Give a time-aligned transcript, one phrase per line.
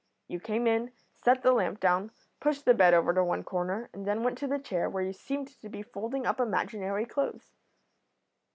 [0.27, 2.09] You came in, set the lamp down,
[2.39, 5.13] pushed the bed over to one corner, and then went to the chair, where you
[5.13, 7.53] seemed to be folding up imaginary clothes.'